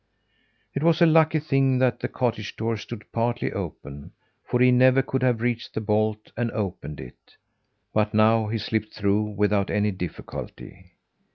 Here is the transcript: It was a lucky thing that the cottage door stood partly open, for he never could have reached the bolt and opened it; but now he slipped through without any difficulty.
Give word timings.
It 0.73 0.81
was 0.81 0.99
a 0.99 1.05
lucky 1.05 1.37
thing 1.37 1.77
that 1.77 1.99
the 1.99 2.07
cottage 2.07 2.55
door 2.55 2.75
stood 2.75 3.05
partly 3.11 3.53
open, 3.53 4.13
for 4.43 4.59
he 4.59 4.71
never 4.71 5.03
could 5.03 5.21
have 5.21 5.41
reached 5.41 5.75
the 5.75 5.79
bolt 5.79 6.31
and 6.35 6.49
opened 6.53 6.99
it; 6.99 7.35
but 7.93 8.11
now 8.11 8.47
he 8.47 8.57
slipped 8.57 8.95
through 8.95 9.21
without 9.21 9.69
any 9.69 9.91
difficulty. 9.91 10.93